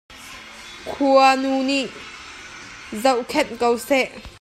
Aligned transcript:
Khuanu 0.89 1.51
nih 1.67 1.85
in 1.93 2.99
zohkhenh 3.01 3.51
ko 3.59 3.67
seh. 3.89 4.07